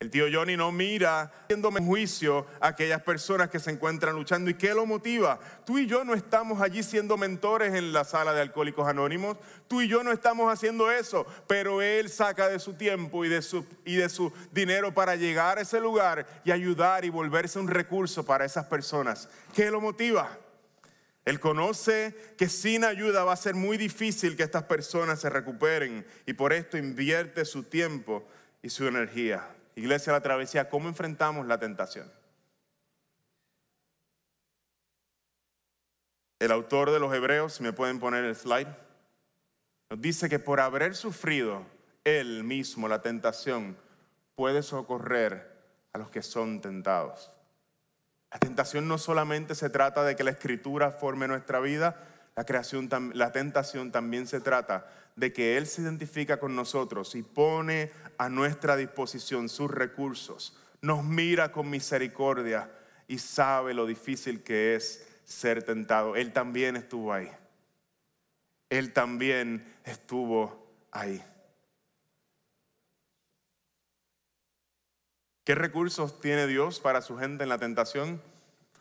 [0.03, 4.49] El tío Johnny no mira haciéndome juicio a aquellas personas que se encuentran luchando.
[4.49, 5.39] ¿Y qué lo motiva?
[5.65, 9.37] Tú y yo no estamos allí siendo mentores en la sala de alcohólicos anónimos.
[9.69, 11.25] Tú y yo no estamos haciendo eso.
[11.47, 15.57] Pero él saca de su tiempo y de su, y de su dinero para llegar
[15.57, 19.29] a ese lugar y ayudar y volverse un recurso para esas personas.
[19.55, 20.37] ¿Qué lo motiva?
[21.23, 26.05] Él conoce que sin ayuda va a ser muy difícil que estas personas se recuperen
[26.25, 28.27] y por esto invierte su tiempo
[28.61, 29.47] y su energía.
[29.75, 32.11] Iglesia la Travesía, ¿cómo enfrentamos la tentación?
[36.39, 38.67] El autor de los Hebreos, si me pueden poner el slide,
[39.89, 41.65] nos dice que por haber sufrido
[42.03, 43.77] Él mismo, la tentación,
[44.35, 45.53] puede socorrer
[45.93, 47.31] a los que son tentados.
[48.31, 52.03] La tentación no solamente se trata de que la escritura forme nuestra vida,
[52.35, 57.21] la, creación, la tentación también se trata de que Él se identifica con nosotros y
[57.21, 62.71] pone a nuestra disposición sus recursos, nos mira con misericordia
[63.07, 66.15] y sabe lo difícil que es ser tentado.
[66.15, 67.29] Él también estuvo ahí.
[68.69, 71.23] Él también estuvo ahí.
[75.43, 78.21] ¿Qué recursos tiene Dios para su gente en la tentación?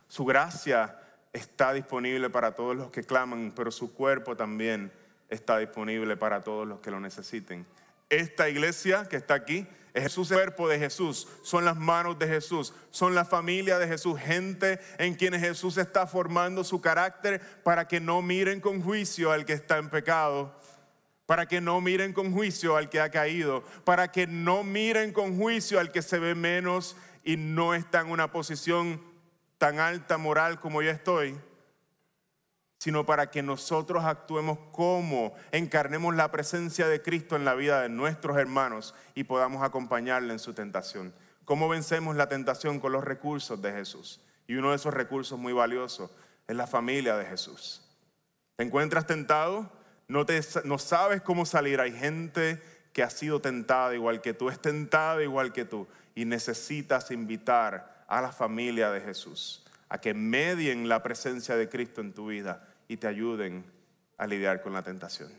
[0.09, 1.02] Su gracia
[1.33, 4.93] está disponible para todos los que claman, pero su cuerpo también
[5.29, 7.67] está disponible para todos los que lo necesiten.
[8.11, 12.75] Esta iglesia que está aquí es el cuerpo de Jesús, son las manos de Jesús,
[12.91, 18.01] son la familia de Jesús, gente en quienes Jesús está formando su carácter para que
[18.01, 20.59] no miren con juicio al que está en pecado,
[21.27, 25.39] para que no miren con juicio al que ha caído, para que no miren con
[25.39, 29.12] juicio al que se ve menos y no está en una posición
[29.63, 31.39] tan alta moral como yo estoy,
[32.79, 37.89] sino para que nosotros actuemos como encarnemos la presencia de Cristo en la vida de
[37.89, 41.15] nuestros hermanos y podamos acompañarle en su tentación.
[41.45, 44.21] ¿Cómo vencemos la tentación con los recursos de Jesús?
[44.49, 46.11] Y uno de esos recursos muy valiosos
[46.49, 47.89] es la familia de Jesús.
[48.57, 49.71] ¿Te encuentras tentado?
[50.09, 51.81] No, te, no sabes cómo salir.
[51.81, 52.61] Hay gente
[52.93, 58.02] que ha sido tentada igual que tú, es tentada igual que tú y necesitas invitar
[58.07, 59.63] a la familia de Jesús
[59.93, 63.63] a que medien la presencia de Cristo en tu vida y te ayuden
[64.17, 65.31] a lidiar con la tentación.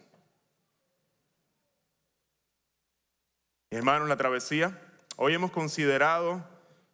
[3.72, 4.80] Hermanos, la travesía,
[5.16, 6.48] hoy hemos considerado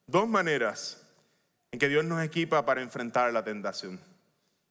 [0.07, 1.05] dos maneras
[1.73, 3.99] en que Dios nos equipa para enfrentar la tentación.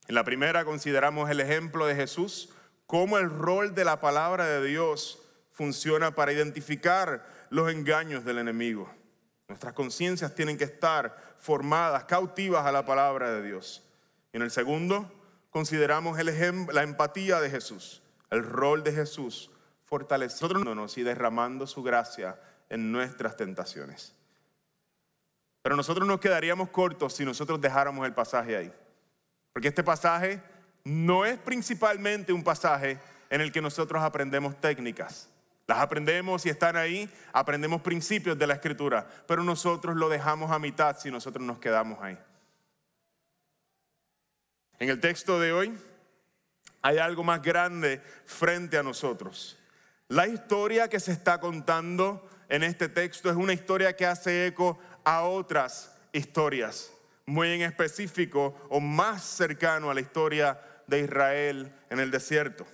[0.07, 2.55] En la primera consideramos el ejemplo de Jesús,
[2.87, 8.91] cómo el rol de la palabra de Dios funciona para identificar los engaños del enemigo.
[9.49, 13.83] Nuestras conciencias tienen que estar formadas, cautivas a la palabra de Dios.
[14.33, 15.11] Y en el segundo,
[15.51, 19.51] consideramos el la empatía de Jesús, el rol de Jesús,
[19.85, 24.15] fortaleciéndonos y derramando su gracia en nuestras tentaciones.
[25.63, 28.73] Pero nosotros nos quedaríamos cortos si nosotros dejáramos el pasaje ahí.
[29.53, 30.43] Porque este pasaje
[30.85, 32.99] no es principalmente un pasaje
[33.31, 35.28] en el que nosotros aprendemos técnicas.
[35.69, 40.59] Las aprendemos y están ahí, aprendemos principios de la escritura, pero nosotros lo dejamos a
[40.59, 42.19] mitad si nosotros nos quedamos ahí.
[44.79, 45.79] En el texto de hoy
[46.81, 49.59] hay algo más grande frente a nosotros.
[50.09, 54.79] La historia que se está contando en este texto es una historia que hace eco
[55.05, 56.91] a otras historias,
[57.27, 62.67] muy en específico o más cercano a la historia de Israel en el desierto.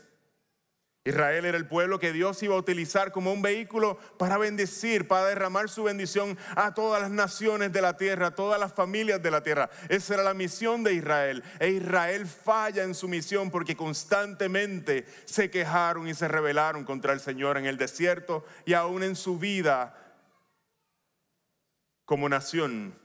[1.06, 5.26] Israel era el pueblo que Dios iba a utilizar como un vehículo para bendecir, para
[5.26, 9.30] derramar su bendición a todas las naciones de la tierra, a todas las familias de
[9.30, 9.68] la tierra.
[9.90, 11.44] Esa era la misión de Israel.
[11.60, 17.20] E Israel falla en su misión porque constantemente se quejaron y se rebelaron contra el
[17.20, 19.94] Señor en el desierto y aún en su vida
[22.06, 22.98] como nación.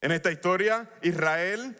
[0.00, 1.76] En esta historia, Israel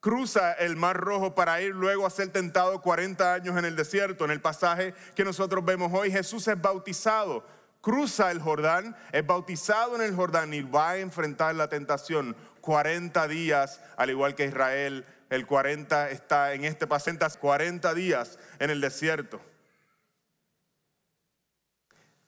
[0.00, 4.24] cruza el Mar Rojo para ir luego a ser tentado 40 años en el desierto.
[4.24, 7.44] En el pasaje que nosotros vemos hoy, Jesús es bautizado,
[7.80, 13.28] cruza el Jordán, es bautizado en el Jordán y va a enfrentar la tentación 40
[13.28, 15.06] días, al igual que Israel.
[15.28, 19.40] El 40 está en este pasaje, 40 días en el desierto.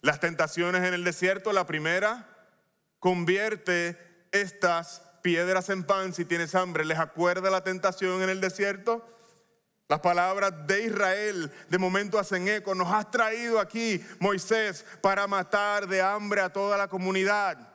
[0.00, 2.28] Las tentaciones en el desierto, la primera,
[2.98, 3.98] convierte
[4.32, 6.84] estas piedras en pan si tienes hambre.
[6.84, 9.06] ¿Les acuerda la tentación en el desierto?
[9.88, 12.74] Las palabras de Israel de momento hacen eco.
[12.74, 17.74] Nos has traído aquí, Moisés, para matar de hambre a toda la comunidad.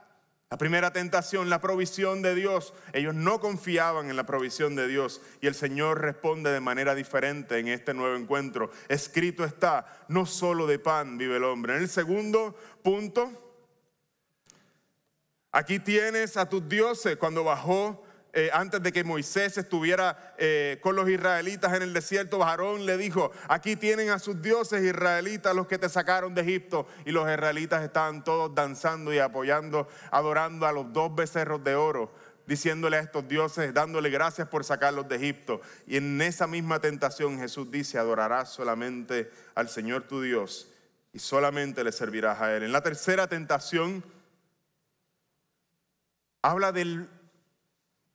[0.51, 2.75] La primera tentación, la provisión de Dios.
[2.93, 7.57] Ellos no confiaban en la provisión de Dios y el Señor responde de manera diferente
[7.57, 8.69] en este nuevo encuentro.
[8.87, 11.75] Escrito está, no solo de pan vive el hombre.
[11.75, 13.42] En el segundo punto,
[15.55, 20.95] Aquí tienes a tus dioses cuando bajó, eh, antes de que Moisés estuviera eh, con
[20.95, 25.67] los israelitas en el desierto, Aarón le dijo, aquí tienen a sus dioses israelitas los
[25.67, 26.87] que te sacaron de Egipto.
[27.05, 32.11] Y los israelitas estaban todos danzando y apoyando, adorando a los dos becerros de oro,
[32.47, 35.61] diciéndole a estos dioses, dándole gracias por sacarlos de Egipto.
[35.85, 40.67] Y en esa misma tentación Jesús dice, adorarás solamente al Señor tu Dios
[41.13, 42.63] y solamente le servirás a Él.
[42.63, 44.03] En la tercera tentación,
[46.43, 47.09] habla del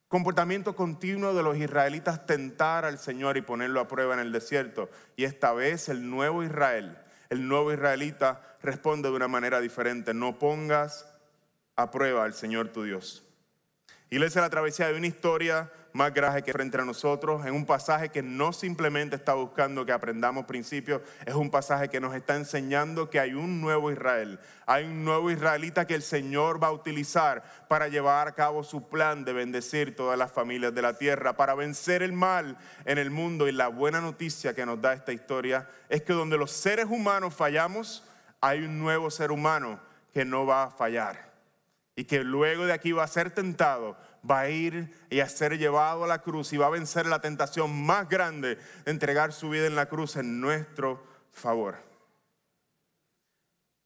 [0.07, 4.89] comportamiento continuo de los israelitas tentar al Señor y ponerlo a prueba en el desierto.
[5.17, 6.97] Y esta vez el nuevo Israel,
[7.31, 10.15] el nuevo israelita responde de una manera diferente.
[10.15, 11.07] No pongas
[11.75, 13.25] a prueba al Señor tu Dios.
[14.11, 18.11] Iglesia la travesía de una historia más grave que frente a nosotros, en un pasaje
[18.11, 23.11] que no simplemente está buscando que aprendamos principios, es un pasaje que nos está enseñando
[23.11, 27.43] que hay un nuevo Israel, hay un nuevo israelita que el Señor va a utilizar
[27.69, 31.55] para llevar a cabo su plan de bendecir todas las familias de la tierra, para
[31.55, 33.49] vencer el mal en el mundo.
[33.49, 37.35] Y la buena noticia que nos da esta historia es que donde los seres humanos
[37.35, 38.05] fallamos,
[38.41, 39.81] hay un nuevo ser humano
[40.13, 41.33] que no va a fallar
[41.97, 43.97] y que luego de aquí va a ser tentado
[44.29, 47.21] va a ir y a ser llevado a la cruz y va a vencer la
[47.21, 51.03] tentación más grande de entregar su vida en la cruz en nuestro
[51.33, 51.77] favor.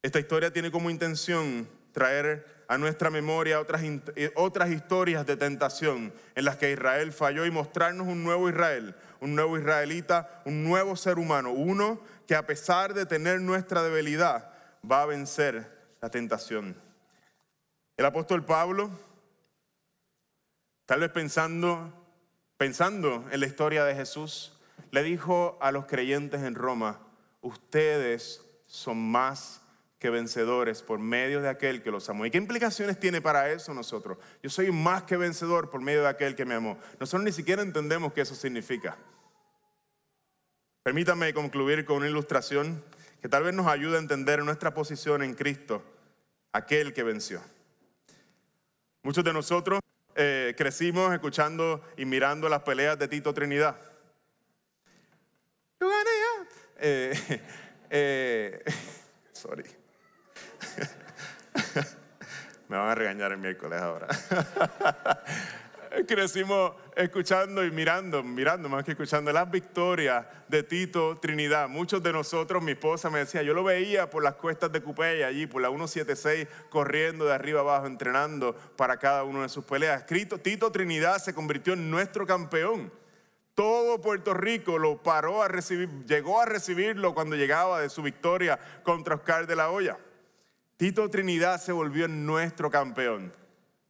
[0.02, 6.12] Esta historia tiene como intención traer a nuestra memoria otras, eh, otras historias de tentación
[6.34, 10.96] en las que Israel falló y mostrarnos un nuevo Israel, un nuevo israelita, un nuevo
[10.96, 14.50] ser humano, uno que a pesar de tener nuestra debilidad
[14.90, 15.70] va a vencer
[16.00, 16.74] la tentación.
[17.96, 18.90] El apóstol Pablo
[20.92, 21.90] Tal vez pensando,
[22.58, 24.52] pensando en la historia de Jesús,
[24.90, 27.00] le dijo a los creyentes en Roma,
[27.40, 29.62] ustedes son más
[29.98, 32.26] que vencedores por medio de aquel que los amó.
[32.26, 34.18] ¿Y qué implicaciones tiene para eso nosotros?
[34.42, 36.76] Yo soy más que vencedor por medio de aquel que me amó.
[37.00, 38.98] Nosotros ni siquiera entendemos qué eso significa.
[40.82, 42.84] Permítame concluir con una ilustración
[43.22, 45.82] que tal vez nos ayude a entender nuestra posición en Cristo,
[46.52, 47.40] aquel que venció.
[49.02, 49.80] Muchos de nosotros
[50.16, 53.76] eh, crecimos escuchando y mirando las peleas de Tito Trinidad.
[56.84, 57.12] Eh,
[57.90, 58.64] eh,
[59.32, 59.64] sorry.
[62.68, 64.08] Me van a regañar el miércoles ahora.
[66.06, 71.68] crecimos escuchando y mirando, mirando más que escuchando las victorias de Tito Trinidad.
[71.68, 75.22] Muchos de nosotros, mi esposa me decía, yo lo veía por las cuestas de Cupey,
[75.22, 80.04] allí, por la 176, corriendo de arriba abajo, entrenando para cada uno de sus peleas.
[80.06, 82.92] Tito Trinidad se convirtió en nuestro campeón.
[83.54, 88.58] Todo Puerto Rico lo paró a recibir, llegó a recibirlo cuando llegaba de su victoria
[88.82, 89.98] contra Oscar de la Hoya.
[90.78, 93.32] Tito Trinidad se volvió nuestro campeón.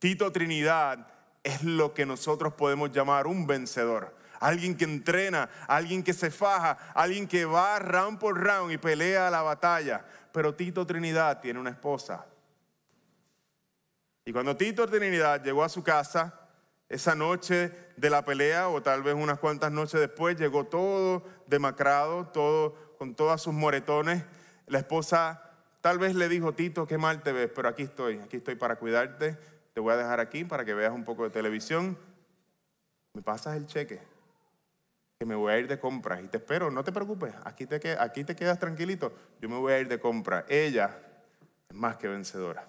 [0.00, 1.11] Tito Trinidad
[1.43, 4.14] es lo que nosotros podemos llamar un vencedor.
[4.40, 9.30] Alguien que entrena, alguien que se faja, alguien que va round por round y pelea
[9.30, 10.05] la batalla.
[10.32, 12.26] Pero Tito Trinidad tiene una esposa.
[14.24, 16.40] Y cuando Tito Trinidad llegó a su casa,
[16.88, 22.26] esa noche de la pelea, o tal vez unas cuantas noches después, llegó todo demacrado,
[22.28, 24.24] todo con todos sus moretones.
[24.66, 25.43] La esposa
[25.80, 28.76] tal vez le dijo, Tito, qué mal te ves, pero aquí estoy, aquí estoy para
[28.76, 29.38] cuidarte
[29.74, 31.98] te voy a dejar aquí para que veas un poco de televisión.
[33.14, 34.00] Me pasas el cheque,
[35.18, 37.96] que me voy a ir de compras y te espero, no te preocupes, aquí te,
[37.98, 40.46] aquí te quedas tranquilito, yo me voy a ir de compra.
[40.48, 40.98] Ella
[41.68, 42.66] es más que vencedora.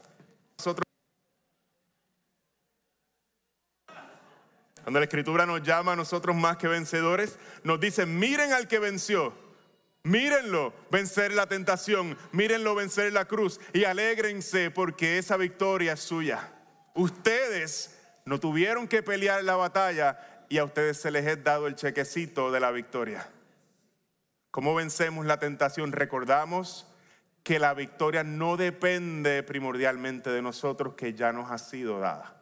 [4.84, 8.80] Cuando la escritura nos llama a nosotros más que vencedores, nos dice, miren al que
[8.80, 9.34] venció.
[10.04, 16.53] Mírenlo vencer la tentación, mírenlo vencer la cruz y alégrense porque esa victoria es suya.
[16.94, 21.76] Ustedes no tuvieron que pelear la batalla y a ustedes se les ha dado el
[21.76, 23.28] chequecito de la victoria.
[24.52, 25.92] ¿Cómo vencemos la tentación?
[25.92, 26.86] Recordamos
[27.42, 32.42] que la victoria no depende primordialmente de nosotros, que ya nos ha sido dada.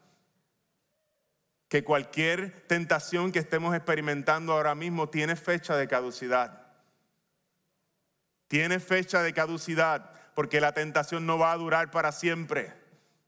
[1.69, 6.67] Que cualquier tentación que estemos experimentando ahora mismo tiene fecha de caducidad.
[8.49, 12.80] Tiene fecha de caducidad porque la tentación no va a durar para siempre.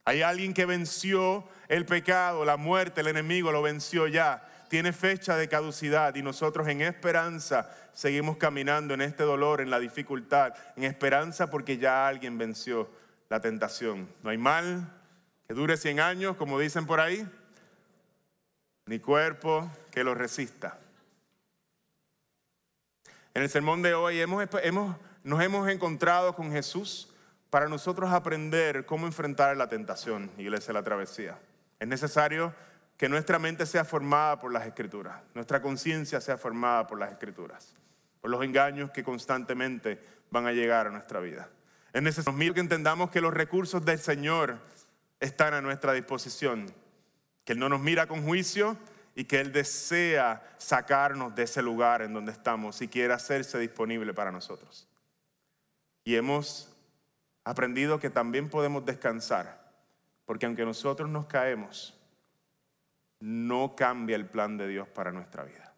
[0.05, 4.49] Hay alguien que venció el pecado, la muerte, el enemigo, lo venció ya.
[4.69, 9.79] Tiene fecha de caducidad y nosotros en esperanza seguimos caminando en este dolor, en la
[9.79, 12.89] dificultad, en esperanza porque ya alguien venció
[13.29, 14.09] la tentación.
[14.23, 14.91] No hay mal
[15.47, 17.25] que dure 100 años, como dicen por ahí,
[18.87, 20.79] ni cuerpo que lo resista.
[23.33, 24.23] En el sermón de hoy
[25.23, 27.12] nos hemos encontrado con Jesús
[27.53, 31.37] para nosotros aprender cómo enfrentar la tentación, iglesia, la travesía.
[31.79, 32.51] Es necesario
[32.97, 37.75] que nuestra mente sea formada por las escrituras, nuestra conciencia sea formada por las escrituras,
[38.21, 39.99] por los engaños que constantemente
[40.31, 41.47] van a llegar a nuestra vida.
[41.93, 44.57] Es necesario que entendamos que los recursos del Señor
[45.19, 46.73] están a nuestra disposición,
[47.45, 48.77] que Él no nos mira con juicio
[49.13, 54.11] y que Él desea sacarnos de ese lugar en donde estamos y quiere hacerse disponible
[54.11, 54.87] para nosotros.
[56.03, 56.72] Y hemos
[57.43, 59.71] aprendido que también podemos descansar,
[60.25, 61.99] porque aunque nosotros nos caemos,
[63.19, 65.73] no cambia el plan de Dios para nuestra vida.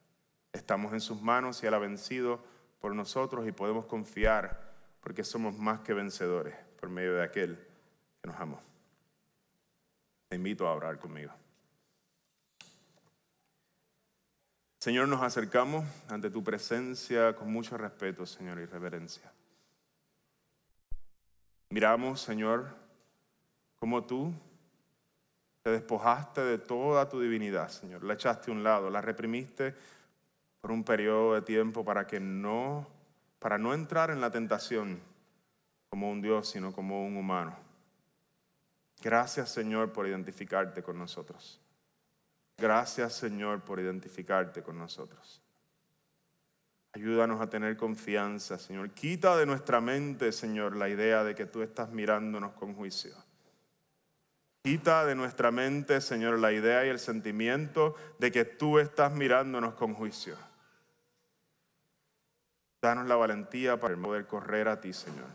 [0.53, 2.43] Estamos en sus manos y Él ha vencido
[2.79, 7.59] por nosotros y podemos confiar porque somos más que vencedores por medio de aquel
[8.21, 8.61] que nos amó.
[10.27, 11.31] Te invito a orar conmigo.
[14.79, 19.31] Señor, nos acercamos ante tu presencia con mucho respeto, Señor, y reverencia.
[21.75, 22.69] Miramos, Señor,
[23.75, 24.31] como tú
[25.61, 28.01] te despojaste de toda tu divinidad, Señor.
[28.05, 29.75] La echaste a un lado, la reprimiste
[30.61, 32.87] por un periodo de tiempo para que no
[33.39, 35.01] para no entrar en la tentación
[35.89, 37.57] como un Dios, sino como un humano.
[39.01, 41.59] Gracias Señor por identificarte con nosotros.
[42.57, 45.44] Gracias Señor por identificarte con nosotros.
[46.95, 48.91] Ayúdanos a tener confianza, Señor.
[48.91, 53.13] Quita de nuestra mente, Señor, la idea de que tú estás mirándonos con juicio.
[54.63, 59.73] Quita de nuestra mente, Señor, la idea y el sentimiento de que tú estás mirándonos
[59.73, 60.37] con juicio.
[62.81, 65.27] Danos la valentía para poder correr a ti, Señor.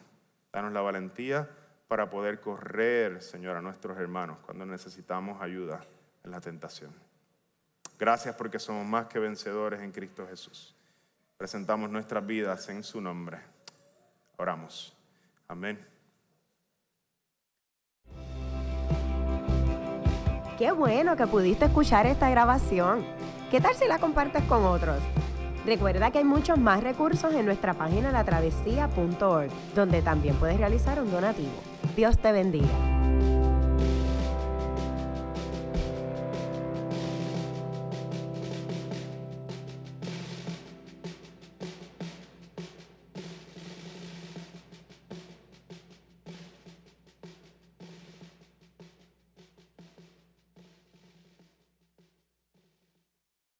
[0.50, 1.46] Danos la valentía
[1.88, 5.84] para poder correr, Señor, a nuestros hermanos cuando necesitamos ayuda
[6.24, 6.94] en la tentación.
[7.98, 10.74] Gracias porque somos más que vencedores en Cristo Jesús.
[11.40, 13.38] Presentamos nuestras vidas en su nombre.
[14.36, 14.94] Oramos.
[15.48, 15.82] Amén.
[20.58, 23.06] Qué bueno que pudiste escuchar esta grabación.
[23.50, 24.98] ¿Qué tal si la compartes con otros?
[25.64, 31.10] Recuerda que hay muchos más recursos en nuestra página latravesía.org, donde también puedes realizar un
[31.10, 31.54] donativo.
[31.96, 33.39] Dios te bendiga.